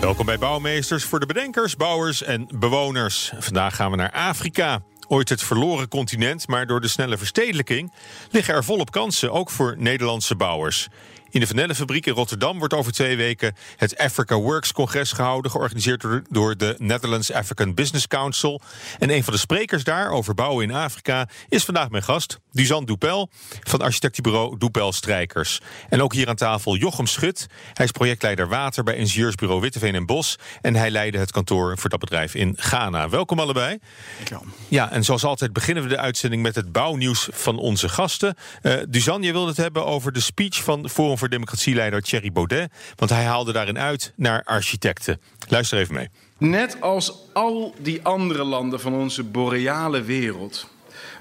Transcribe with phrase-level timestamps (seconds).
[0.00, 3.32] Welkom bij Bouwmeesters voor de bedenkers, bouwers en bewoners.
[3.38, 4.82] Vandaag gaan we naar Afrika.
[5.08, 7.92] Ooit het verloren continent, maar door de snelle verstedelijking
[8.30, 10.88] liggen er volop kansen, ook voor Nederlandse bouwers.
[11.36, 16.04] In de Vanellenfabriek in Rotterdam wordt over twee weken het Africa Works congres gehouden, georganiseerd
[16.30, 18.60] door de Netherlands African Business Council.
[18.98, 22.84] En een van de sprekers daar over bouwen in Afrika is vandaag mijn gast, Dusan
[22.84, 23.30] Doepel
[23.60, 25.60] van architectenbureau Doepel Strijkers.
[25.88, 27.46] En ook hier aan tafel Jochem Schut.
[27.72, 30.36] Hij is projectleider water bij ingenieursbureau Witteveen en Bos.
[30.60, 33.08] En hij leidde het kantoor voor dat bedrijf in Ghana.
[33.08, 33.78] Welkom allebei.
[34.16, 34.44] Dankjewel.
[34.68, 38.36] Ja, en zoals altijd beginnen we de uitzending met het bouwnieuws van onze gasten.
[38.62, 42.70] Uh, Dusan, je wilde het hebben over de speech van Forum voor Democratieleider Thierry Baudet.
[42.96, 45.20] Want hij haalde daarin uit naar architecten.
[45.48, 46.08] Luister even mee.
[46.38, 50.68] Net als al die andere landen van onze boreale wereld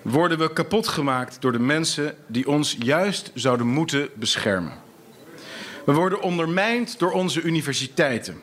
[0.02, 4.74] worden we kapot gemaakt door de mensen die ons juist zouden moeten beschermen.
[5.86, 8.42] We worden ondermijnd door onze universiteiten,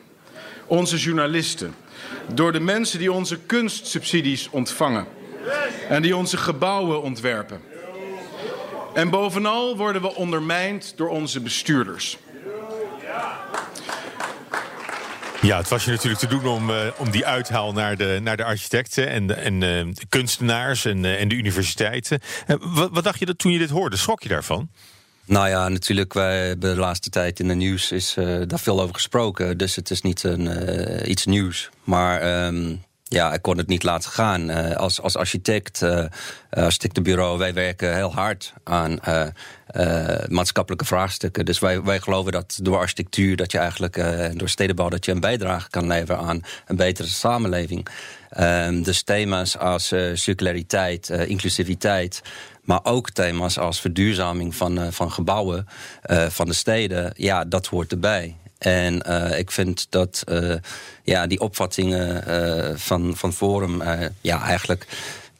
[0.65, 1.75] onze journalisten,
[2.33, 5.07] door de mensen die onze kunstsubsidies ontvangen
[5.89, 7.61] en die onze gebouwen ontwerpen.
[8.93, 12.17] En bovenal worden we ondermijnd door onze bestuurders.
[15.41, 18.37] Ja, het was je natuurlijk te doen om, uh, om die uithaal naar de, naar
[18.37, 19.59] de architecten en de, en, uh,
[19.93, 22.19] de kunstenaars en, uh, en de universiteiten.
[22.59, 23.97] Wat, wat, dacht je dat toen je dit hoorde?
[23.97, 24.69] Schrok je daarvan?
[25.25, 28.13] Nou ja, natuurlijk, wij hebben de laatste tijd in de nieuws is
[28.47, 29.57] daar veel over gesproken.
[29.57, 31.69] Dus het is niet een, iets nieuws.
[31.83, 32.83] Maar um,
[33.13, 34.49] ja, ik kon het niet laten gaan.
[34.49, 36.05] Uh, als, als architect, uh,
[36.49, 38.99] architectenbureau, wij werken heel hard aan
[40.27, 41.45] maatschappelijke vraagstukken.
[41.45, 44.03] Dus wij, wij geloven dat door architectuur, dat je eigenlijk
[44.37, 47.87] door stedenbouw, dat je een bijdrage kan leveren aan een betere samenleving.
[48.39, 52.21] Um, dus thema's als circulariteit, inclusiviteit.
[52.63, 55.67] Maar ook thema's als verduurzaming van, van gebouwen,
[56.29, 57.13] van de steden.
[57.15, 58.35] Ja, dat hoort erbij.
[58.63, 60.55] En uh, ik vind dat uh,
[61.03, 63.83] ja, die opvattingen uh, van, van Forum
[64.21, 64.85] ja, eigenlijk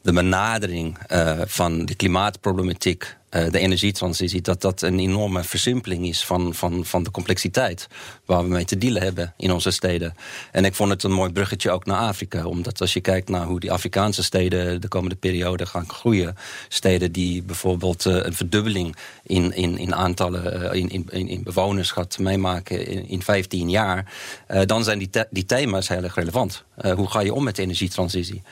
[0.04, 0.98] de benadering
[1.46, 7.02] van de klimaatproblematiek uh, de energietransitie, dat dat een enorme versimpeling is van, van, van
[7.02, 7.86] de complexiteit
[8.24, 10.14] waar we mee te dealen hebben in onze steden.
[10.52, 13.46] En ik vond het een mooi bruggetje ook naar Afrika, omdat als je kijkt naar
[13.46, 16.36] hoe die Afrikaanse steden de komende periode gaan groeien,
[16.68, 22.18] steden die bijvoorbeeld uh, een verdubbeling in, in, in aantallen, in, in, in bewoners gaat
[22.18, 24.12] meemaken in, in 15 jaar,
[24.66, 26.64] dan zijn die, die thema's heel erg relevant.
[26.94, 28.42] hoe ga je om met de energietransitie?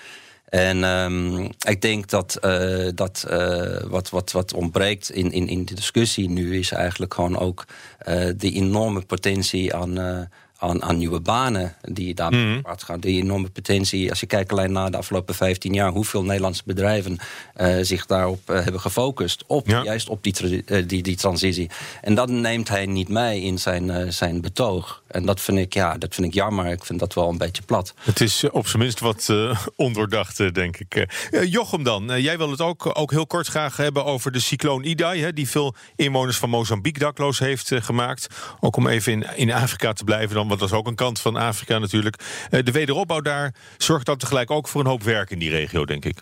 [0.53, 5.65] En um, ik denk dat, uh, dat uh, wat, wat, wat ontbreekt in, in, in
[5.65, 7.65] de discussie nu is eigenlijk gewoon ook
[8.09, 10.29] uh, de enorme potentie aan
[10.63, 12.79] aan, aan nieuwe banen die daar mm -hmm.
[12.79, 13.01] gaan.
[13.01, 17.19] Die enorme potentie, als je kijkt alleen naar de afgelopen 15 jaar, hoeveel Nederlandse bedrijven
[17.57, 19.45] uh, zich daarop uh, hebben gefocust.
[19.47, 19.83] Op, ja.
[19.83, 21.71] Juist op die, uh, die, die transitie.
[22.01, 25.03] En dat neemt hij niet mee in zijn, zijn betoog.
[25.07, 26.67] En dat vind ik, ja, dat vind ik jammer.
[26.67, 27.95] Ik vind dat wel een beetje plat.
[28.01, 29.33] Het is op zijn minst wat
[29.77, 31.07] ondoordacht, denk ik.
[31.45, 35.23] Jochem dan, jij wil het ook, ook heel kort graag hebben over de cycloon Idai,
[35.23, 38.27] hè, die veel inwoners van Mozambique dakloos heeft gemaakt.
[38.61, 41.21] Ook om even in, in Afrika te blijven dan want dat is ook een kant
[41.21, 42.17] van Afrika natuurlijk.
[42.51, 46.05] De wederopbouw daar zorgt dan tegelijk ook voor een hoop werk in die regio, denk
[46.05, 46.19] ik.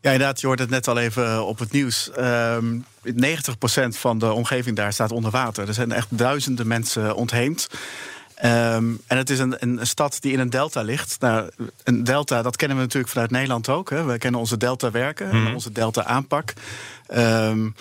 [0.00, 2.10] Ja, inderdaad, je hoort het net al even op het nieuws.
[2.18, 3.12] Um, 90%
[3.88, 5.68] van de omgeving daar staat onder water.
[5.68, 7.68] Er zijn echt duizenden mensen ontheemd.
[8.44, 11.16] Um, en het is een, een, stad die in een delta ligt.
[11.20, 11.50] Nou,
[11.84, 13.90] een delta, dat kennen we natuurlijk vanuit Nederland ook.
[13.90, 14.04] Hè.
[14.04, 15.54] We kennen onze delta werken, mm.
[15.54, 16.52] onze delta aanpak.
[17.14, 17.74] Um,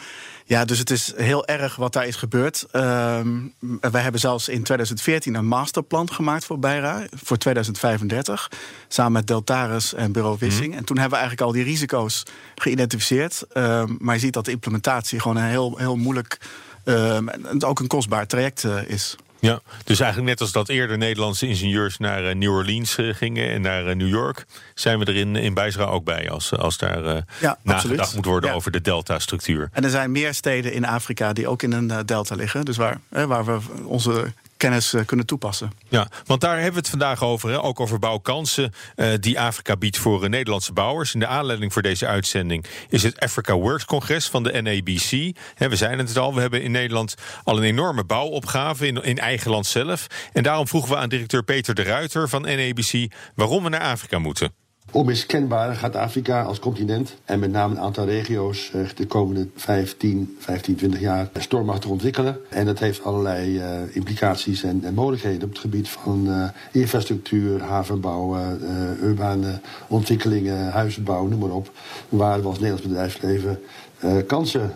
[0.48, 2.66] ja, dus het is heel erg wat daar is gebeurd.
[2.72, 8.52] Um, wij hebben zelfs in 2014 een masterplan gemaakt voor Beira voor 2035.
[8.88, 10.72] Samen met Deltaris en Bureau Wissing.
[10.72, 10.78] Mm.
[10.78, 12.24] En toen hebben we eigenlijk al die risico's
[12.56, 13.46] geïdentificeerd.
[13.54, 16.40] Um, maar je ziet dat de implementatie gewoon een heel, heel moeilijk
[16.84, 19.16] um, en ook een kostbaar traject uh, is.
[19.46, 23.50] Ja, dus eigenlijk net als dat eerder Nederlandse ingenieurs naar uh, New Orleans uh, gingen
[23.50, 26.78] en naar uh, New York, zijn we er in, in Bijsra ook bij als, als
[26.78, 27.04] daar
[27.40, 28.16] ja, nagedacht absoluut.
[28.16, 28.56] moet worden ja.
[28.56, 29.70] over de delta-structuur.
[29.72, 32.66] En er zijn meer steden in Afrika die ook in een delta liggen.
[32.66, 35.72] Dus waar, waar we onze kennis eh, kunnen toepassen.
[35.88, 37.50] Ja, want daar hebben we het vandaag over.
[37.50, 37.64] Hè?
[37.64, 41.14] Ook over bouwkansen uh, die Afrika biedt voor uh, Nederlandse bouwers.
[41.14, 45.38] In de aanleiding voor deze uitzending is het Africa Works Congres van de NABC.
[45.70, 49.52] We zijn het al, we hebben in Nederland al een enorme bouwopgave in, in eigen
[49.52, 50.08] land zelf.
[50.34, 54.20] En daarom vroegen we aan directeur Peter de Ruiter van NABC waarom we naar Afrika
[54.20, 54.65] moeten.
[54.96, 60.76] Onmiskenbaar gaat Afrika als continent en met name een aantal regio's de komende 15, 15,
[60.76, 62.38] 20 jaar stormachtig ontwikkelen.
[62.50, 67.62] En dat heeft allerlei uh, implicaties en, en, mogelijkheden op het gebied van uh, infrastructuur,
[67.62, 71.72] havenbouw, uh, urbane ontwikkelingen, huizenbouw, noem maar op.
[72.10, 73.60] Waar we als Nederlands bedrijfsleven
[74.28, 74.74] kansen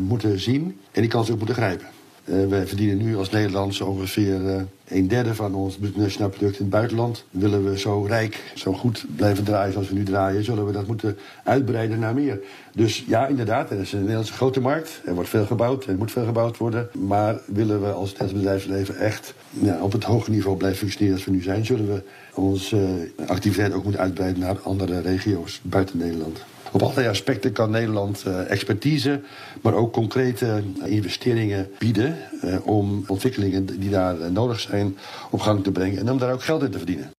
[0.00, 1.86] moeten zien en die kansen ook moeten grijpen.
[2.24, 6.62] Uh, wij verdienen nu als Nederlanders ongeveer uh, een derde van ons nationaal product in
[6.62, 7.24] het buitenland.
[7.30, 10.86] Willen we zo rijk, zo goed blijven draaien zoals we nu draaien, zullen we dat
[10.86, 12.40] moeten uitbreiden naar meer.
[12.74, 15.00] Dus ja, inderdaad, er is een Nederlandse grote markt.
[15.04, 16.88] Er wordt veel gebouwd, er moet veel gebouwd worden.
[16.92, 21.24] Maar willen we als Nederlands bedrijfsleven echt ja, op het hoge niveau blijven functioneren als
[21.24, 22.02] we nu zijn, zullen we
[22.34, 26.44] onze uh, activiteit ook moeten uitbreiden naar andere regio's buiten Nederland.
[26.72, 29.20] Op allerlei aspecten kan Nederland uh, expertise,
[29.62, 34.98] maar ook concrete investeringen bieden uh, om ontwikkelingen die daar nodig zijn
[35.30, 37.10] op gang te brengen en om daar ook geld in te verdienen.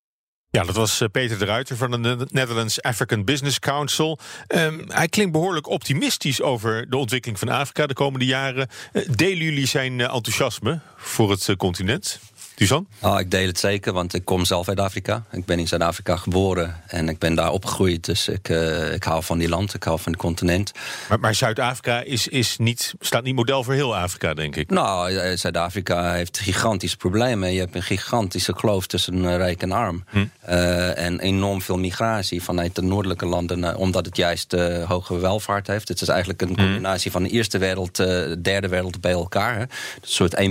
[0.50, 4.20] Ja, dat was Peter de Ruiter van de Netherlands African Business Council.
[4.48, 8.68] Um, hij klinkt behoorlijk optimistisch over de ontwikkeling van Afrika de komende jaren.
[9.16, 12.20] delen jullie zijn enthousiasme voor het continent?
[12.56, 12.88] Dusan?
[13.02, 15.24] Oh, ik deel het zeker, want ik kom zelf uit Afrika.
[15.32, 18.06] Ik ben in Zuid-Afrika geboren en ik ben daar opgegroeid.
[18.06, 20.72] Dus ik, uh, ik hou van die land, ik hou van het continent.
[21.10, 24.70] Maar, maar Zuid-Afrika is, is niet, staat niet model voor heel Afrika, denk ik.
[24.70, 27.54] Nou, Zuid-Afrika heeft gigantische problemen.
[27.54, 30.04] Je hebt een gigantische kloof tussen rijk en arm.
[30.10, 30.26] Hm.
[30.50, 35.68] Uh, en enorm veel migratie vanuit de noordelijke landen, omdat het juist uh, hoge welvaart
[35.68, 35.88] heeft.
[35.88, 37.96] Het is eigenlijk een combinatie van de eerste wereld,
[38.44, 39.56] derde wereld bij elkaar.
[39.56, 39.62] Hè.
[39.62, 39.70] Een
[40.02, 40.46] soort 1,5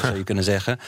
[0.00, 0.78] zou je kunnen zeggen.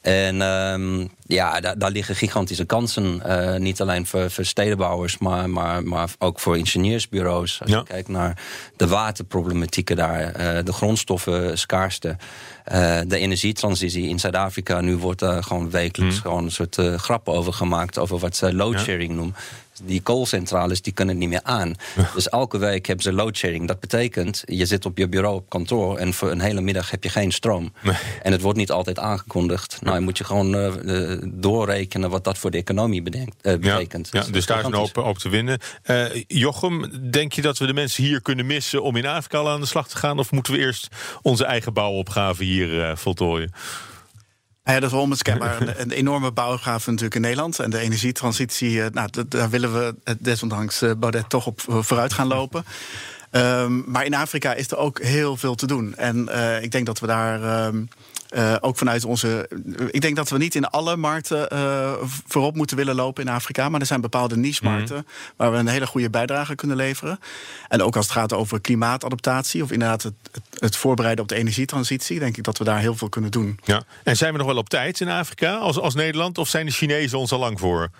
[0.00, 3.22] En um, ja, daar, daar, liggen gigantische kansen.
[3.26, 7.60] Uh, niet alleen voor, voor stedenbouwers, maar, maar, maar ook voor ingenieursbureaus.
[7.60, 7.78] Als ja.
[7.78, 8.42] je kijkt naar
[8.76, 12.16] de waterproblematieken daar, uh, de grondstoffen schaarste.
[12.72, 14.80] Uh, de energietransitie in Zuid-Afrika.
[14.80, 16.20] Nu wordt er gewoon wekelijks mm.
[16.20, 17.98] gewoon een soort grap over gemaakt.
[17.98, 19.16] Over wat ze loadsharing ja.
[19.16, 19.34] noemen.
[19.84, 21.74] Die koolcentrales die kunnen niet meer aan.
[22.14, 23.68] Dus elke week hebben ze loadsharing.
[23.68, 25.96] Dat betekent, je zit op je bureau op kantoor...
[25.96, 27.72] en voor een hele middag heb je geen stroom.
[27.82, 27.96] Nee.
[28.22, 29.78] En het wordt niet altijd aangekondigd.
[29.80, 34.08] Nou, dan moet je gewoon uh, doorrekenen wat dat voor de economie bedenkt, uh, betekent.
[34.12, 35.58] Ja, ja, dus daar is een hoop op te winnen.
[35.86, 38.82] Uh, Jochem, denk je dat we de mensen hier kunnen missen...
[38.82, 40.18] om in Afrika al aan de slag te gaan?
[40.18, 40.88] Of moeten we eerst
[41.22, 43.52] onze eigen bouwopgave hier voltooien?
[44.68, 47.58] Ja, dat is onmiskenbaar een, een enorme bouwgave natuurlijk in Nederland.
[47.58, 52.64] En de energietransitie, nou, daar willen we desondanks Baudet toch op vooruit gaan lopen.
[53.30, 55.94] Um, maar in Afrika is er ook heel veel te doen.
[55.96, 56.28] En
[56.62, 57.88] ik denk dat we daar um,
[58.30, 59.48] uh, ook vanuit onze.
[59.90, 61.92] Ik denk dat we niet in alle markten uh,
[62.26, 63.68] voorop moeten willen lopen in Afrika.
[63.68, 65.32] Maar er zijn bepaalde niche-markten mm -hmm.
[65.36, 67.18] waar we een hele goede bijdrage kunnen leveren.
[67.68, 71.36] En ook als het gaat over klimaatadaptatie of inderdaad het, het, het, voorbereiden op de
[71.36, 73.58] energietransitie, denk ik dat we daar heel veel kunnen doen.
[73.64, 73.82] Ja.
[74.04, 76.38] En zijn we nog wel op tijd in Afrika als, als Nederland?
[76.38, 77.90] Of zijn de Chinezen ons al lang voor?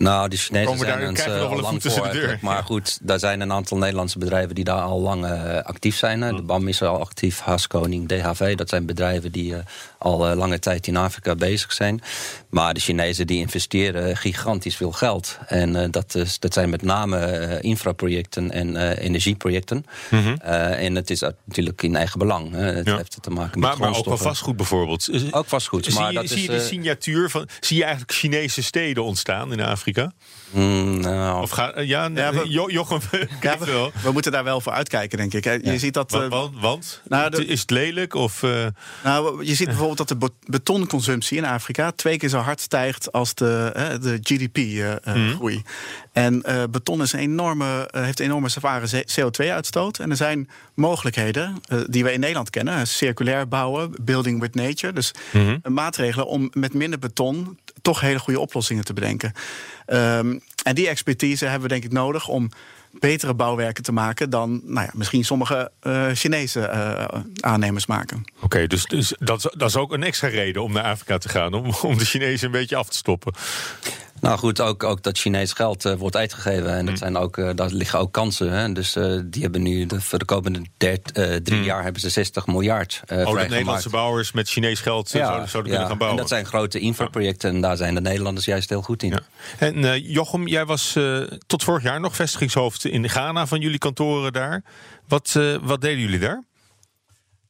[0.00, 2.10] Nou, de Chinezen zijn ons uh, al lang voor.
[2.10, 5.96] De maar goed, daar zijn een aantal Nederlandse bedrijven die daar al lang uh, actief
[5.96, 6.20] zijn.
[6.20, 6.32] Hè.
[6.32, 8.54] De BAM is al actief, Haskoning, DHV.
[8.54, 9.58] Dat zijn bedrijven die uh,
[9.98, 12.02] al lange tijd in Afrika bezig zijn.
[12.48, 15.38] Maar de Chinezen die investeren gigantisch veel geld.
[15.46, 19.84] En dat, is, dat zijn met name infraprojecten en energieprojecten.
[20.10, 20.34] Mm -hmm.
[20.34, 22.52] en het is natuurlijk in eigen belang.
[22.52, 22.62] Hè.
[22.62, 22.96] Het ja.
[22.96, 25.10] heeft te maken met maar, maar ook wel vastgoed bijvoorbeeld.
[25.30, 25.84] Ook vastgoed.
[25.84, 27.48] Zie, maar je, dat zie is, je de signatuur van...
[27.60, 29.89] Zie je eigenlijk Chinese steden ontstaan in Afrika?
[30.50, 31.42] Mm, nou.
[31.42, 33.00] Of ga, ja, ja we, jo, Jochem,
[33.40, 35.44] ja, we, we, moeten daar wel voor uitkijken, denk ik.
[35.44, 35.78] Je ja.
[35.78, 36.10] ziet dat.
[36.10, 36.30] Want?
[36.30, 38.14] want, want nou, de, is het lelijk?
[38.14, 38.66] Of, uh,
[39.04, 43.34] nou, je ziet bijvoorbeeld dat de betonconsumptie in Afrika twee keer zo hard stijgt als
[43.34, 45.54] de, de GDP-groei.
[45.54, 45.64] Uh, mm.
[46.12, 49.98] En beton is een enorme, heeft een enorme zware CO2-uitstoot.
[49.98, 54.92] En er zijn mogelijkheden die we in Nederland kennen: circulair bouwen, building with nature.
[54.92, 55.74] Dus mm -hmm.
[55.74, 59.32] maatregelen om met minder beton toch hele goede oplossingen te bedenken.
[59.86, 62.50] Um, en die expertise hebben we denk ik nodig om
[62.90, 68.24] betere bouwwerken te maken dan nou ja, misschien sommige uh, Chinese uh, aannemers maken.
[68.40, 71.54] Oké, dus, dus dat, dat, is ook een extra reden om naar Afrika te gaan,
[71.54, 73.34] om, om de Chinezen een beetje af te stoppen.
[74.20, 76.76] Nou goed, ook, ook dat Chinees geld uh, wordt uitgegeven.
[76.76, 78.52] En dat zijn ook, uh, daar liggen ook kansen.
[78.52, 78.72] Hè.
[78.72, 80.62] Dus uh, die hebben nu de, voor de komende
[81.42, 81.62] drie mm.
[81.62, 85.72] jaar hebben ze 60 miljard Oh, de Nederlandse bouwers met Chinees geld ja, zouden, zouden
[85.72, 86.18] ja, kunnen gaan bouwen.
[86.18, 89.10] En dat zijn grote infraprojecten en daar zijn de Nederlanders juist heel goed in.
[89.10, 89.20] Ja.
[89.58, 90.98] En Jochem, jij was
[91.46, 94.62] tot vorig jaar nog vestigingshoofd in Ghana van jullie kantoren daar.
[95.08, 96.44] Wat, wat deden jullie daar?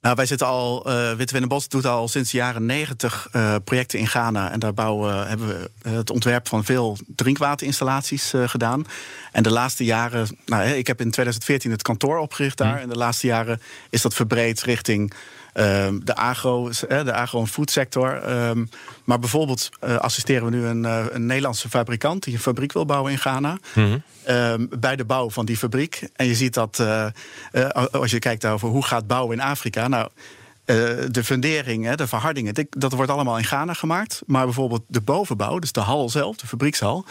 [0.00, 3.98] Nou, wij zitten al, uh, Witte Bos doet al sinds de jaren negentig uh, projecten
[3.98, 4.50] in Ghana.
[4.50, 8.86] En daar bouwen, hebben we het ontwerp van veel drinkwaterinstallaties uh, gedaan.
[9.32, 12.74] En de laatste jaren, nou, ik heb in 2014 het kantoor opgericht daar.
[12.74, 12.82] Mm.
[12.82, 15.12] En de laatste jaren is dat verbreed richting
[15.52, 18.12] Ehm, de agro, de agro- en foodsector.
[18.12, 18.64] Ehm,
[19.04, 22.86] maar bijvoorbeeld uh, assisteren we nu een, uh, een, Nederlandse fabrikant die een fabriek wil
[22.86, 23.58] bouwen in Ghana.
[23.74, 23.98] Mhm.
[24.24, 26.08] Ehm, bij de bouw van die fabriek.
[26.16, 27.06] En je ziet dat uh,
[27.90, 29.88] als je kijkt over hoe gaat bouwen in Afrika.
[29.88, 30.08] Nou,
[31.10, 34.22] de fundering, de verhardingen, dat wordt allemaal in Ghana gemaakt.
[34.26, 37.06] Maar bijvoorbeeld de bovenbouw, dus de hal zelf, de fabriekshal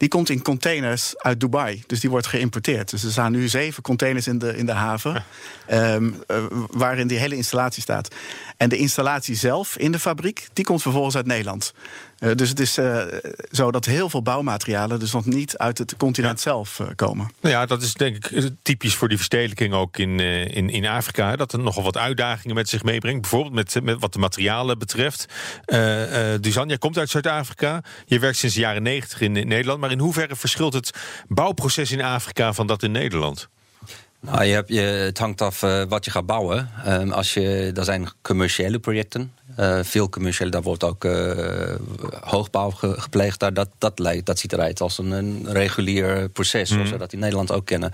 [0.00, 1.82] die komt in containers uit Dubai.
[1.86, 2.90] Dus die wordt geïmporteerd.
[2.90, 5.24] Dus er staan nu zeven containers in de, in de haven.
[5.72, 6.22] Um,
[6.70, 8.14] waarin die hele installatie staat.
[8.56, 11.72] En de installatie zelf in de fabriek, die komt vervolgens uit Nederland.
[12.18, 13.02] Uh, dus het is uh,
[13.50, 16.50] zo dat heel veel bouwmaterialen dus nog niet uit het continent ja.
[16.50, 17.30] zelf uh, komen.
[17.40, 21.36] Nou ja, dat is denk ik typisch voor die verstedelijking ook in, in, in Afrika.
[21.36, 23.20] Dat er nogal wat uitdagingen met zich meebrengt.
[23.20, 25.26] Bijvoorbeeld met, met wat de materialen betreft.
[26.40, 27.82] Dusan, jij komt uit Zuid-Afrika.
[28.06, 29.80] Je werkt sinds de jaren negentig in, in Nederland.
[29.80, 30.90] Maar in hoeverre verschilt het
[31.28, 33.48] bouwproces in Afrika van dat in Nederland?
[34.20, 36.70] Nou, je hebt, je, het hangt af uh, wat je gaat bouwen.
[36.86, 39.32] Um, als je, er zijn commerciële projecten.
[39.58, 41.74] Uh, veel commerciële, daar wordt ook uh,
[42.20, 43.40] hoogbouw ge, gepleegd.
[43.40, 46.74] Daar, dat, dat, lijkt, dat ziet eruit als een, een regulier proces, mm.
[46.76, 47.92] zoals we dat in Nederland ook kennen.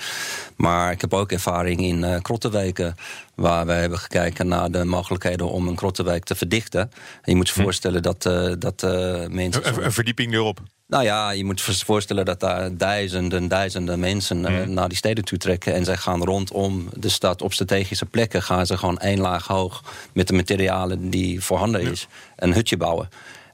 [0.56, 2.94] Maar ik heb ook ervaring in uh, krottenwijken,
[3.34, 6.80] waar we hebben gekeken naar de mogelijkheden om een krottenwijk te verdichten.
[6.80, 6.90] En
[7.22, 8.22] je moet je voorstellen dat,
[8.58, 8.82] dat
[9.30, 9.66] mensen.
[9.66, 10.60] Een, een verdieping erop.
[10.88, 14.72] Nou ja, je moet je voorstellen dat daar duizenden, duizenden mensen mm.
[14.72, 15.74] naar die steden toe trekken.
[15.74, 18.42] En zij gaan rondom de stad op strategische plekken.
[18.42, 19.82] Gaan ze gewoon één laag hoog
[20.12, 22.06] met de materialen die voorhanden is.
[22.36, 23.08] Een hutje bouwen.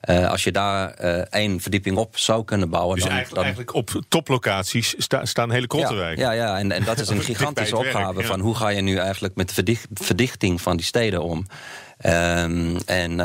[0.09, 2.95] Uh, als je daar uh, één verdieping op zou kunnen bouwen.
[2.95, 3.55] Dus dan, eigenlijk, dan...
[3.55, 6.23] eigenlijk op toplocaties sta, staan hele krottenwijken.
[6.23, 8.15] Ja, ja, ja, en, en dat is een gigantische opgave.
[8.15, 8.27] Werk, ja.
[8.27, 11.47] Van hoe ga je nu eigenlijk met de verdicht, verdichting van die steden om?
[12.07, 13.17] Um, en uh,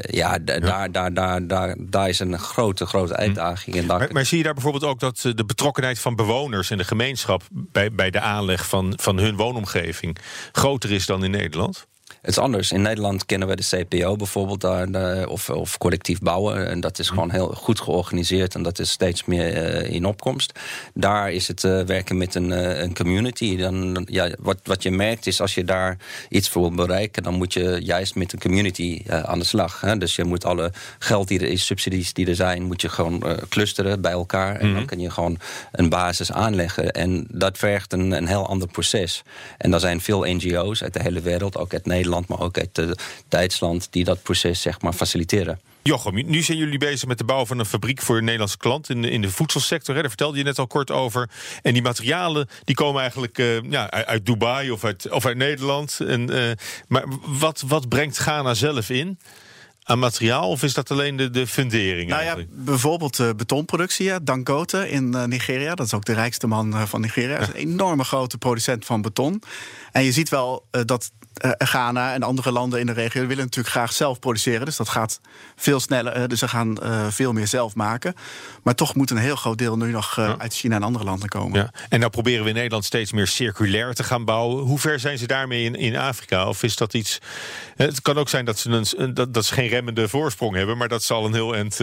[0.00, 3.76] ja, ja, Daar, daar, daar, daar, daar is een grote, grote uitdaging.
[3.76, 3.86] Hm.
[3.86, 7.42] Maar, maar, zie je daar bijvoorbeeld ook dat de betrokkenheid van bewoners in de gemeenschap
[7.50, 10.18] bij, bij de aanleg van, van hun woonomgeving
[10.52, 11.86] groter is dan in Nederland?
[12.24, 12.72] Het is anders.
[12.72, 16.68] In Nederland kennen we de CPO bijvoorbeeld, daar, of, of collectief bouwen.
[16.68, 20.58] En dat is gewoon heel goed georganiseerd en dat is steeds meer uh, in opkomst.
[20.94, 23.56] Daar is het uh, werken met een, uh, een community.
[23.56, 25.96] Dan, ja, wat, wat je merkt is als je daar
[26.28, 29.80] iets voor wil bereiken, dan moet je juist met een community aan de slag.
[29.80, 29.98] Hè?
[29.98, 33.24] Dus je moet alle geld die er is, subsidies die er zijn, moet je gewoon
[33.48, 34.56] clusteren bij elkaar.
[34.56, 35.38] En dan kun je gewoon
[35.72, 36.92] een basis aanleggen.
[36.92, 39.22] En dat vergt een, een heel ander proces.
[39.58, 42.78] En er zijn veel NGO's uit de hele wereld, ook uit Nederland maar ook uit
[42.78, 42.90] uh,
[43.28, 45.60] Duitsland, die dat proces zeg maar faciliteren.
[45.82, 48.88] Jochem, nu zijn jullie bezig met de bouw van een fabriek voor een Nederlandse klant
[48.90, 49.94] in de, in de voedselsector.
[49.94, 50.00] Hè?
[50.00, 51.30] Daar vertelde je net al kort over.
[51.62, 56.00] En die materialen die komen eigenlijk uh, ja, uit Dubai of uit, of uit Nederland.
[56.00, 56.50] En, uh,
[56.88, 59.18] maar wat, wat brengt Ghana zelf in?
[59.84, 62.10] Aan materiaal of is dat alleen de, de fundering?
[62.10, 64.04] Nou ja, bijvoorbeeld uh, betonproductie.
[64.04, 64.18] Ja.
[64.22, 67.38] Dangote in uh, Nigeria, dat is ook de rijkste man uh, van Nigeria.
[67.38, 69.42] is een enorme grote producent van beton.
[69.92, 71.10] En je ziet wel dat
[71.58, 74.64] Ghana en andere landen in de regio willen natuurlijk graag zelf produceren.
[74.64, 75.20] Dus dat gaat
[75.56, 76.28] veel sneller.
[76.28, 76.76] Dus ze gaan
[77.08, 78.14] veel meer zelf maken.
[78.62, 80.38] Maar toch moet een heel groot deel nu nog ja.
[80.38, 81.60] uit China en andere landen komen.
[81.60, 81.70] Ja.
[81.88, 84.64] En nou proberen we in Nederland steeds meer circulair te gaan bouwen.
[84.64, 86.48] Hoe ver zijn ze daarmee in, in Afrika?
[86.48, 87.18] Of is dat iets.
[87.76, 90.88] Het kan ook zijn dat ze, een, dat, dat ze geen remmende voorsprong hebben, maar
[90.88, 91.76] dat zal een heel end.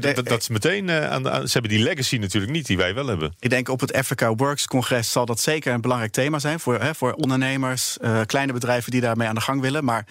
[0.00, 3.06] dat, dat, ze meteen aan, de, Ze hebben die legacy natuurlijk niet die wij wel
[3.06, 3.34] hebben.
[3.38, 6.80] Ik denk op het Africa Works congres zal dat zeker een belangrijk thema zijn voor,
[6.80, 7.96] hè, voor ondernemers,
[8.26, 9.84] kleine bedrijven die daarmee aan de gang willen.
[9.84, 10.06] Maar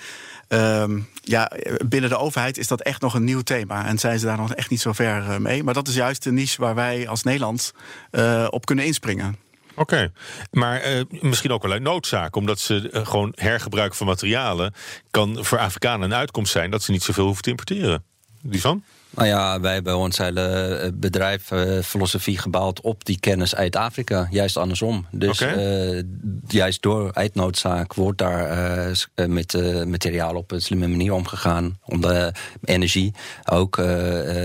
[0.47, 1.51] um, ja,
[1.87, 3.85] binnen de overheid is dat echt nog een nieuw thema.
[3.85, 5.63] En zijn ze daar nog echt niet zo ver eh, mee.
[5.63, 7.73] Maar dat is juist de niche waar wij als Nederland
[8.11, 9.37] uh, op kunnen inspringen.
[9.75, 10.11] Oké, okay.
[10.51, 14.73] maar uh, misschien ook wel uit noodzaak, omdat ze uh, gewoon hergebruik van materialen
[15.11, 18.03] kan voor Afrikanen een uitkomst zijn dat ze niet zoveel hoeven te importeren.
[18.41, 18.83] Die van?
[19.15, 23.75] Nou ja, wij hebben ons hele eh, bedrijf, uh, filosofie gebouwd op die kennis uit
[23.75, 24.27] Afrika.
[24.29, 25.05] Juist andersom.
[25.11, 25.95] Dus okay.
[25.95, 26.03] uh,
[26.47, 29.53] juist door uitnoodzaak wordt daar uh, met
[29.87, 31.79] materiaal op een slimme manier omgegaan.
[31.85, 33.13] Om de energie
[33.51, 33.77] ook.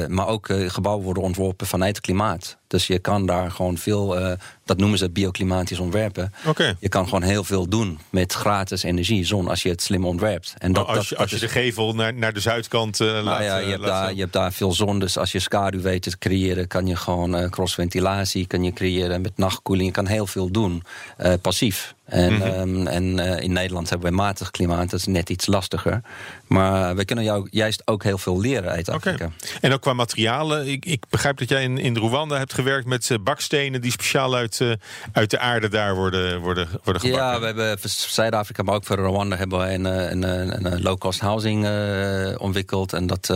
[0.09, 2.59] maar ook gebouwen worden ontworpen vanuit het klimaat.
[2.71, 4.33] Dus je kan daar gewoon veel, uh,
[4.65, 6.33] dat noemen ze bioclimatisch ontwerpen.
[6.47, 6.77] Okay.
[6.81, 10.55] Je kan gewoon heel veel doen met gratis energie, zon, als je het slim ontwerpt.
[10.59, 13.43] En dat, als je, als je de gevel naar, naar de zuidkant uh, nou laat...
[13.43, 16.19] Ja, je, hebt daar, je hebt daar veel zon, dus als je schaduw weet te
[16.19, 16.67] creëren...
[16.67, 19.87] kan je gewoon crossventilatie kan je creëren met nachtkoeling.
[19.87, 20.83] Je kan heel veel doen,
[21.41, 21.95] passief.
[22.11, 22.43] En, Mhm.
[22.43, 26.01] ehm, en eh, in Nederland hebben we matig klimaat, dat is net iets lastiger.
[26.47, 28.89] Maar we kunnen jou juist ook heel veel leren uit.
[28.89, 29.31] Afrika.
[29.61, 30.67] En ook qua materialen.
[30.69, 34.35] Ik, ik begrijp dat jij in, in Rwanda hebt gewerkt met eh, bakstenen die speciaal
[34.35, 34.73] uit, eh,
[35.13, 37.27] uit de aarde daar worden, worden, worden gebakken.
[37.27, 40.83] Ja, we hebben voor Zuid-Afrika, maar ook voor Rwanda hebben we een, een, een, een
[40.83, 41.69] low-cost housing
[42.39, 42.93] ontwikkeld.
[42.93, 43.35] En dat,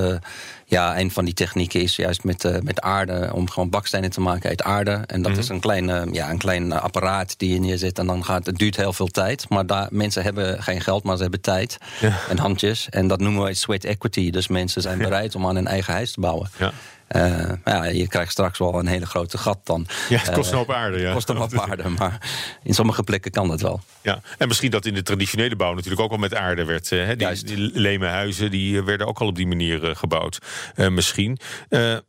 [0.74, 4.20] ja, een van die technieken is juist met, eh, met aarde, om gewoon bakstenen te
[4.20, 5.00] maken uit aarde.
[5.06, 5.40] En dat Mhm.
[5.40, 7.98] is een klein, eh, ja, een klein apparaat die je neerzet.
[7.98, 9.48] En dan gaat het duurt heel veel tijd.
[9.48, 12.18] Maar daar, mensen hebben geen geld, maar ze hebben tijd Ja.
[12.28, 12.88] en handjes.
[12.90, 14.30] En dat noemen we sweat equity.
[14.30, 16.50] Dus mensen zijn bereid om aan een eigen huis te bouwen.
[16.58, 16.72] Ja.
[17.08, 19.86] Eh, ja, je krijgt straks wel een hele grote gat dan.
[20.08, 20.98] Ja, het kost Eh, een hoop aarde.
[20.98, 21.12] Ja.
[21.12, 22.18] kost een hoop aarde, maar
[22.62, 23.80] in sommige plekken kan dat wel.
[24.02, 26.90] Ja, en misschien dat in de traditionele bouw natuurlijk ook al met aarde werd.
[26.90, 27.16] Hè?
[27.16, 30.38] Die, die leme huizen die eh, werden ook al op die manier gebouwd.
[30.76, 31.38] Misschien.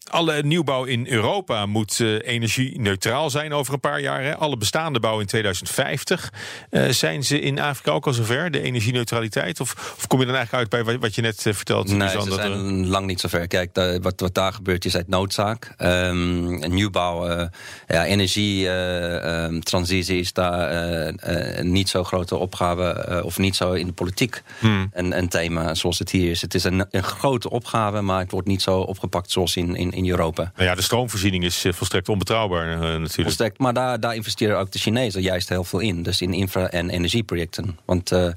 [0.10, 4.24] Alle nieuwbouw in Europa moet energie-neutraal zijn over een paar jaar.
[4.24, 4.36] Hè?
[4.36, 6.34] Alle bestaande bouw in 2050.
[6.70, 9.60] Eh, zijn ze in Afrika ook al zover, de energie-neutraliteit?
[9.60, 11.94] Of, of kom je dan eigenlijk uit bij wat, je net vertelde?
[11.94, 13.48] Nee, Suzanne, ze dat er- zijn lang niet zo ver.
[13.48, 15.74] Kijk, wat, wat daar gebeurt is uit noodzaak.
[15.78, 17.46] Ehm, nieuwbouw, eh,
[17.88, 22.84] ja, energietransitie is daar eh, eh, niet zo'n grote opgave...
[22.84, 24.90] eh, of niet zo in de politiek Hmm.
[24.94, 26.42] een, een thema zoals het hier is.
[26.42, 29.92] Het is een, een grote opgave, maar het wordt niet zo opgepakt zoals in, in,
[29.92, 30.52] in Europa.
[30.56, 33.14] Nou ja, de stroomvoorziening is eh, volstrekt onbetrouwbaar eh, natuurlijk.
[33.22, 36.04] Volstrekt, maar daar, daar investeren ook de Chinezen juist heel veel in.
[36.04, 37.78] Dus in infra- en energieprojecten.
[37.86, 38.28] Want eh,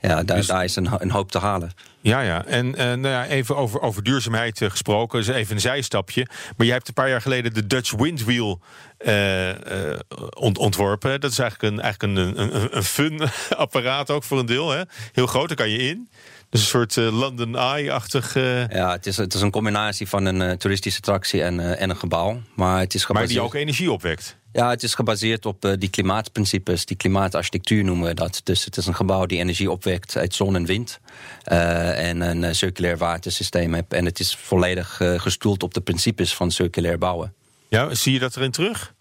[0.00, 1.70] ja, daar, Dus- daar is een, een hoop te halen.
[2.06, 2.44] Ja, ja.
[2.44, 5.18] En eh, nou ja, even over, over duurzaamheid eh, gesproken.
[5.18, 6.26] Dus even een zijstapje.
[6.56, 8.60] Maar jij hebt een paar jaar geleden de Dutch Windwheel
[8.98, 9.48] eh,
[10.30, 11.20] ont- ontworpen.
[11.20, 13.20] Dat is eigenlijk een, eigenlijk een, een, een- fun
[13.56, 14.70] apparaat ook voor een deel.
[14.70, 14.82] Hè?
[15.12, 16.08] Heel groot, daar kan je in.
[16.50, 18.34] Dus een soort London Eye-achtig...
[18.34, 22.40] Ja, het is, het is een combinatie van een toeristische attractie en, en een gebouw.
[22.54, 24.36] Maar het is maar die ook energie opwekt.
[24.56, 28.40] Ja, het is gebaseerd op eh, die klimaatprincipes, die klimaatarchitectuur noemen we dat.
[28.44, 31.00] Dus het is een gebouw die energie opwekt uit zon en wind.
[31.44, 33.92] eh, en een eh, circulair watersysteem heeft.
[33.92, 37.34] En het is volledig gestoeld op de principes van circulair bouwen.
[37.68, 38.94] Ja, zie je dat erin terug?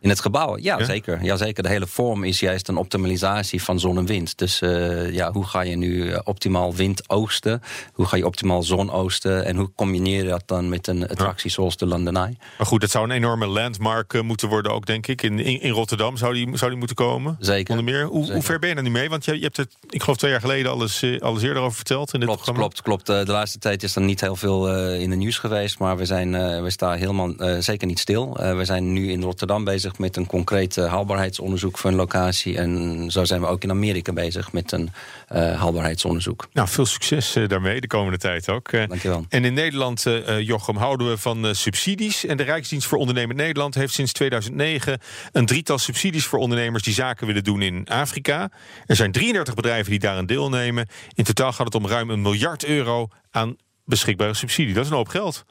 [0.00, 0.84] In het gebouw, ja, Ja?
[0.84, 1.18] Zeker.
[1.22, 1.62] ja zeker.
[1.62, 4.38] De hele vorm is juist een optimalisatie van zon en wind.
[4.38, 7.62] Dus eh, ja, hoe ga je nu eh, optimaal wind oogsten?
[7.92, 9.44] Hoe ga je optimaal zon oogsten?
[9.44, 12.36] En hoe combineer je dat dan met een attractie zoals de Eye?
[12.58, 15.22] Maar goed, dat zou een enorme landmark eh, moeten worden ook, denk ik.
[15.22, 17.36] In, in, in Rotterdam zou die, zou die moeten komen.
[17.40, 17.70] Zeker.
[17.78, 18.04] Onder meer.
[18.04, 19.08] Hoe, hoe ver ben je er nu mee?
[19.08, 22.12] Want je, je hebt het, ik geloof twee jaar geleden alles, alles eerder over verteld
[22.12, 22.68] in dit Klopt, programma.
[22.68, 23.26] klopt, klopt.
[23.26, 25.78] De laatste tijd is er niet heel veel in de nieuws geweest.
[25.78, 28.32] Maar we, zijn, we staan helemaal zeker niet stil.
[28.56, 32.58] We zijn nu in Rotterdam bezig met een concreet eh, haalbaarheidsonderzoek voor een locatie.
[32.58, 34.90] En zo zijn we ook in Amerika bezig met een
[35.28, 36.48] eh, haalbaarheidsonderzoek.
[36.52, 38.70] Nou, veel succes eh, daarmee de komende tijd ook.
[38.70, 39.26] Dankjewel.
[39.28, 40.04] En in Nederland,
[40.40, 42.26] Jochem, houden we van subsidies.
[42.26, 44.98] En de Rijksdienst voor Ondernemend Nederland heeft sinds 2009
[45.32, 48.50] een drietal subsidies voor ondernemers die zaken willen doen in Afrika.
[48.86, 50.88] Er zijn 33 bedrijven die daaraan deelnemen.
[51.14, 54.74] In totaal gaat het om ruim een miljard euro aan beschikbare subsidie.
[54.74, 55.44] Dat is een hoop geld.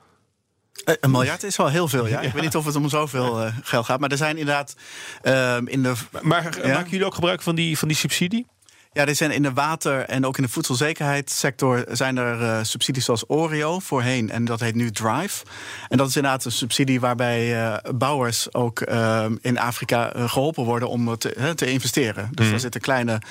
[0.84, 2.20] Eh, Een miljard is wel heel veel, ja.
[2.28, 4.00] Ik weet niet of het om zoveel eh, geld gaat.
[4.00, 4.76] Maar er zijn inderdaad
[5.22, 5.94] ehm, in de...
[6.22, 6.74] Maar Ja.
[6.74, 8.48] maken jullie ook gebruik van die, van die subsidie?
[8.96, 13.06] Ja, er zijn in de water- en ook in de voedselzekerheidssector zijn er eh, subsidies
[13.06, 14.30] zoals Oreo voorheen.
[14.32, 15.46] En dat heet nu Drive.
[15.90, 20.64] En dat is inderdaad een subsidie waarbij eh, bouwers ook eh, in Afrika eh, geholpen
[20.64, 22.30] worden om te, te investeren.
[22.32, 23.22] Dus daar zit een kleine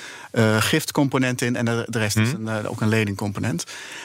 [0.59, 3.63] giftcomponent in en de, de rest is een, eh, ook een leningcomponent.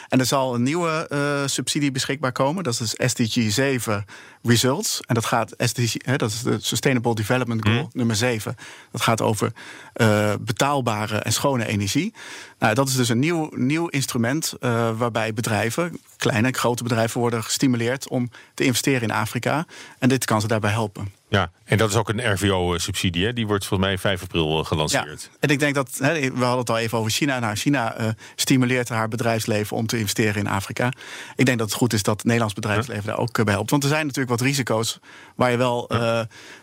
[0.09, 1.09] En er zal een nieuwe
[1.47, 2.65] subsidie beschikbaar komen.
[2.65, 4.05] Dat is SDG 7
[4.43, 5.01] Results.
[5.07, 8.57] En dat gaat SDG, hè, dat is de Sustainable Development Goal nummer 7.
[8.93, 9.53] Dat gaat over
[10.41, 12.15] betaalbare en schone energie.
[12.59, 17.21] Nou, dat is dus een nieuw, nieuw instrument eh, waarbij bedrijven, kleine en grote bedrijven,
[17.21, 19.67] worden gestimuleerd om te investeren in Afrika.
[19.99, 21.13] En dit kan ze daarbij helpen.
[21.29, 23.33] Ja, en dat is ook een RVO-subsidie.
[23.33, 25.31] Die wordt volgens mij 5 april eh, gelanceerd.
[25.41, 27.39] En ik denk dat, hè, we hadden het al even over China.
[27.39, 30.93] Nou, China eh, stimuleert haar bedrijfsleven om te investeren in Afrika.
[31.37, 33.71] Ik denk dat het goed is dat het Nederlands bedrijfsleven daar ook bij helpt.
[33.71, 34.99] Want er zijn natuurlijk wat risico's
[35.35, 35.91] waar je wel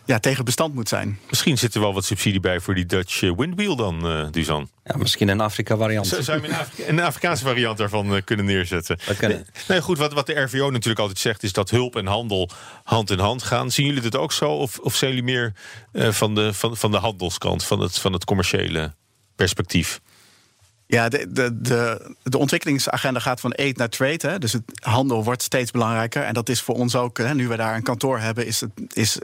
[0.04, 1.18] ja, tegen bestand moet zijn.
[1.28, 4.68] Misschien zit er wel wat subsidie bij voor die Dutch Windwheel dan, eh Dusan.
[4.88, 6.06] Ja, misschien een Afrika-variant.
[6.06, 8.98] Zou je een, een Afrikaanse variant daarvan eh, kunnen neerzetten?
[9.06, 9.28] Dat kan.
[9.28, 11.42] Nee, nee, goed, wat, wat de RVO natuurlijk altijd zegt...
[11.42, 12.50] is dat hulp en handel
[12.84, 13.70] hand in hand gaan.
[13.70, 14.50] Zien jullie dit ook zo?
[14.50, 15.52] Of, of zijn jullie meer
[15.92, 18.94] eh, van, de, van, van de handelskant, van het, van het commerciële
[19.36, 20.00] perspectief?
[20.90, 24.28] Ja, de, de, de, de ontwikkelingsagenda gaat van aid naar trade.
[24.28, 24.38] Hè.
[24.38, 26.22] Dus het handel wordt steeds belangrijker.
[26.22, 28.70] En dat is voor ons ook, hè, nu we daar een kantoor hebben, is het,
[28.92, 29.18] is,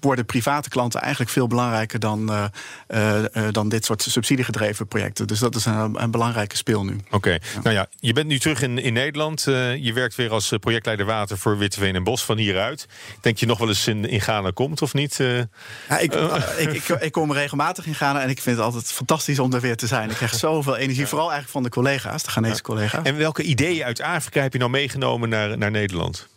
[0.00, 2.44] worden private klanten eigenlijk veel belangrijker dan, uh,
[2.88, 5.26] uh, dan dit soort subsidiegedreven projecten.
[5.26, 6.96] Dus dat is een, een belangrijke speel nu.
[7.10, 9.42] Oké, nou ja, je bent nu terug in, in Nederland.
[9.78, 12.86] je werkt weer als projectleider water voor Witteveen en Bos van hieruit.
[13.20, 15.16] Denk je nog wel eens in, in Ghana komt of niet?
[15.16, 16.14] Ja, ik,
[16.58, 19.60] ik, ik, ik, kom regelmatig in Ghana en ik vind het altijd fantastisch om er
[19.60, 20.10] weer te zijn.
[20.10, 23.06] Ik krijg zoveel energie vooral eigenlijk van de collega's, de Ghanese collega's.
[23.06, 26.28] En welke ideeën uit Afrika heb je nou meegenomen naar, naar Nederland?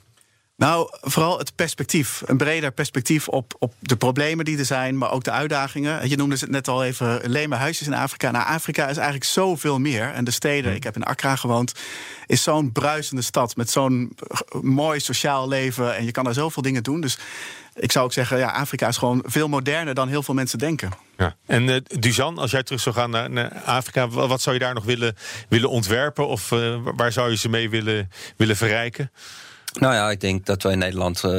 [0.55, 2.21] Nou, vooral het perspectief.
[2.25, 6.09] Een breder perspectief op, op de problemen die er zijn, maar ook de uitdagingen.
[6.09, 8.31] Je noemde het net al even, leme huisjes in Afrika.
[8.31, 10.11] Nou, Afrika is eigenlijk zoveel meer.
[10.11, 11.73] En de steden, ik heb in Accra gewoond,
[12.25, 14.17] is zo'n bruisende stad met zo'n
[14.61, 15.95] mooi sociaal leven.
[15.95, 17.01] En je kan er zoveel dingen doen.
[17.01, 17.17] Dus
[17.75, 20.91] ik zou ook zeggen, ja, Afrika is gewoon veel moderner dan heel veel mensen denken.
[21.17, 21.35] Ja.
[21.45, 24.83] En uh, Dusan, als jij terug zou gaan naar, Afrika, wat zou je daar nog
[24.83, 25.15] willen,
[25.49, 26.27] willen ontwerpen?
[26.27, 29.11] Of uh, waar zou je ze mee willen, willen verrijken?
[29.79, 31.31] Nou ja, ik denk dat wij in Nederland uh,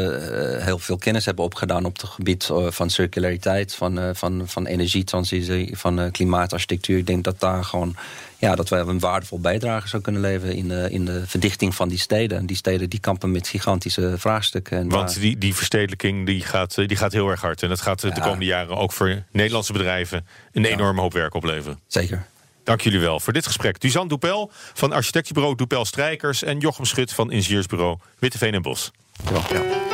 [0.65, 6.11] heel veel kennis hebben opgedaan op het gebied van circulariteit, van, van, van energietransitie, van
[6.11, 6.99] klimaatarchitectuur.
[6.99, 7.97] Ik denk dat daar gewoon
[8.45, 11.89] ja, dat wij een waardevol bijdrage zou kunnen leveren in de, in de verdichting van
[11.89, 12.39] die steden.
[12.39, 14.79] En die steden die kampen met gigantische vraagstukken.
[14.79, 17.63] En Want die, die verstedelijking die gaat, die gaat heel erg hard.
[17.63, 21.79] En dat gaat de komende jaren ook voor Nederlandse bedrijven een enorme hoop werk opleveren.
[21.87, 22.27] Zeker.
[22.65, 23.81] Dank jullie wel voor dit gesprek.
[23.81, 26.43] Dusan Doepel van architectenbureau Doepel Strijkers...
[26.43, 28.91] en Jochem Schut van ingenieursbureau Witteveen en Bos.
[29.31, 29.94] Ja.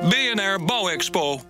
[0.00, 1.40] BNR Bouwexpo.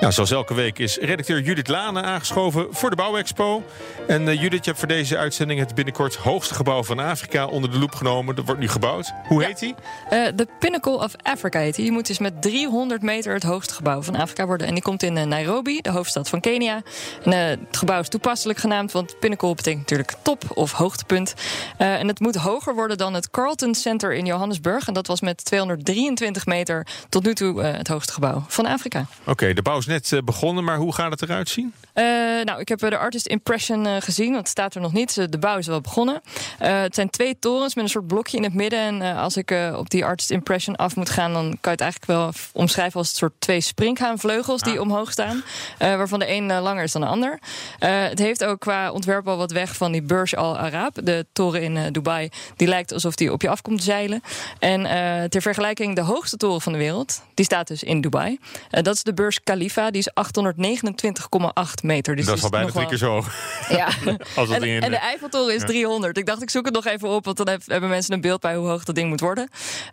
[0.00, 3.62] Ja, zoals elke week is redacteur Judith Lane aangeschoven voor de Bouwexpo.
[4.06, 7.70] En uh, Judith, je hebt voor deze uitzending het binnenkort hoogste gebouw van Afrika onder
[7.70, 8.34] de loep genomen.
[8.34, 9.12] Dat wordt nu gebouwd.
[9.28, 9.74] Hoe heet die?
[10.10, 11.84] Uh, de Pinnacle of Africa heet die.
[11.84, 14.66] Die moet dus met 300 meter het hoogste gebouw van Afrika worden.
[14.66, 16.82] En die komt in uh, Nairobi, de hoofdstad van Kenia.
[17.24, 21.34] En, het gebouw is toepasselijk genaamd, want Pinnacle betekent natuurlijk top of hoogtepunt.
[21.76, 24.88] en het moet hoger worden dan het Carlton Center in Johannesburg.
[24.88, 29.06] En dat was met 223 meter tot nu toe het hoogste gebouw van Afrika.
[29.24, 31.74] Oké, de bouw is net eh, begonnen, maar hoe gaat het eruit zien?
[31.94, 32.04] Uh,
[32.44, 35.14] nou, ik heb de artist impression uh, gezien, want het staat er nog niet.
[35.32, 36.20] De bouw is wel begonnen.
[36.62, 38.78] Uh, het zijn twee torens met een soort blokje in het midden.
[38.78, 42.10] En als ik op die artist impression af moet gaan, dan kan je het eigenlijk
[42.12, 44.80] wel omschrijven als een soort twee springhaanvleugels die ah.
[44.80, 45.42] omhoog staan.
[45.78, 47.38] waarvan de een langer is dan de ander.
[47.78, 51.62] het heeft ook qua ontwerp al wat weg van die Burj Al Arab, de toren
[51.62, 52.28] in Dubai.
[52.56, 54.22] Die lijkt alsof die op je af komt zeilen.
[54.58, 54.82] En
[55.30, 58.38] ter vergelijking, de hoogste toren van de wereld, die staat dus in Dubai.
[58.70, 59.90] dat is de Burj Khalifa.
[59.90, 62.16] Die is 829,8 meter.
[62.16, 63.24] Dus dat is al bijna drie keer zo.
[63.68, 63.88] Ja.
[64.36, 66.18] Als en, in, en, de Eiffeltoren is 300.
[66.18, 68.56] Ik dacht, ik zoek het nog even op, want dan hebben mensen een beeld bij
[68.56, 69.48] hoe hoog dat ding moet worden.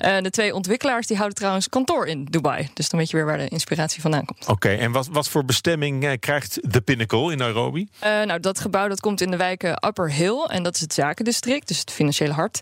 [0.05, 2.69] Uh, de twee ontwikkelaars die houden trouwens kantoor in Dubai.
[2.73, 4.47] Dus dan weet je weer waar de inspiratie vandaan komt.
[4.47, 7.87] Oké, en wat, wat voor bestemming krijgt de Pinnacle in Nairobi?
[8.01, 10.45] Nou, dat gebouw dat komt in de wijken Upper Hill.
[10.47, 12.59] En dat is het zakendistrict, dus het financiële hart.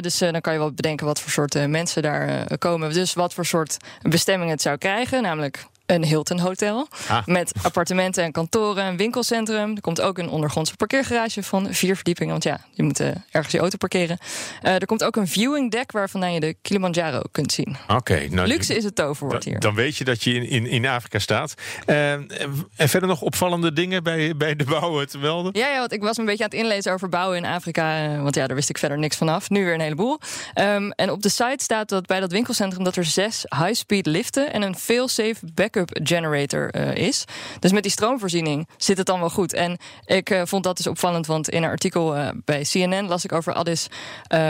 [0.00, 2.92] dus dan kan je wel bedenken wat voor soort mensen daar komen.
[2.92, 5.22] Dus wat voor soort bestemming het zou krijgen.
[5.22, 6.88] Namelijk een Hilton Hotel.
[7.08, 7.26] Ah.
[7.26, 9.74] Met appartementen en kantoren, een winkelcentrum.
[9.74, 12.32] Er komt ook een ondergrondse parkeergarage van vier verdiepingen.
[12.32, 14.18] Want ja, je moet uh, ergens je auto parkeren.
[14.62, 17.76] Uh, er komt ook een viewing deck waarvan je de Kilimanjaro kunt zien.
[17.88, 18.26] Oké.
[18.30, 19.60] nou, Luxe is het toverwoord hier.
[19.60, 21.54] Dan weet je dat je in, in, in Afrika staat.
[21.86, 22.28] Uh, en
[22.76, 25.52] verder nog opvallende dingen bij, bij de bouwen te melden?
[25.54, 28.16] Ja, ja, want ik was een beetje aan het inlezen over bouwen in Afrika.
[28.22, 29.50] Want ja, daar wist ik verder niks vanaf.
[29.50, 30.20] Nu weer een heleboel.
[30.54, 32.84] Um, en op de site staat dat bij dat winkelcentrum...
[32.84, 37.24] dat er zes high-speed liften en een fail-safe backup generator uh, is.
[37.58, 39.52] Dus met die stroomvoorziening zit het dan wel goed.
[39.52, 43.24] En ik uh, vond dat dus opvallend, want in een artikel uh, bij CNN las
[43.24, 43.86] ik over Addis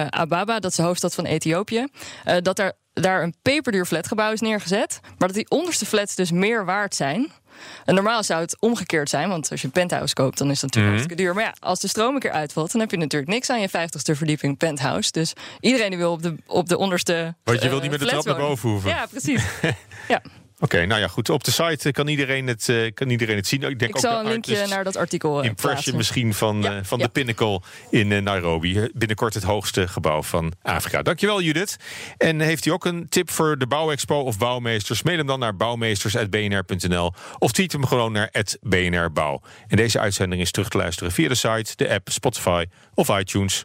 [0.09, 1.87] Ababa, dat is de hoofdstad van Ethiopië,
[2.43, 6.65] dat er daar een peperduur flatgebouw is neergezet, maar dat die onderste flats dus meer
[6.65, 7.33] waard zijn.
[7.85, 10.75] En normaal zou het omgekeerd zijn, want als je een penthouse koopt, dan is dat
[10.75, 11.35] natuurlijk mm duur.
[11.35, 13.69] Maar ja, als de stroom een keer uitvalt, dan heb je natuurlijk niks aan je
[13.69, 15.11] 50ste verdieping penthouse.
[15.13, 17.35] Dus iedereen die wil op de, op de onderste.
[17.45, 18.91] Want je wil niet met de trap naar boven hoeven.
[18.91, 19.45] Ja, precies.
[20.09, 20.23] ja.
[20.61, 21.31] Oké, nou ja, goed.
[21.31, 23.63] Op de site kan iedereen het, uh, kan iedereen het zien.
[23.63, 26.79] Ik, denk ik ook zal een linkje naar dat artikel uh, Impression misschien van, uh,
[26.83, 28.89] van de Pinnacle in Nairobi.
[28.95, 31.03] Binnenkort het hoogste gebouw van Afrika.
[31.03, 31.77] Dankjewel Judith.
[32.17, 35.03] En heeft u ook een tip voor de Bouwexpo of bouwmeesters?
[35.03, 39.41] Mail hem dan naar bouwmeesters.bnr.nl of tweet hem gewoon naar @bnrbouw.
[39.69, 43.65] En deze uitzending is terug te luisteren via de site, de app, Spotify of iTunes.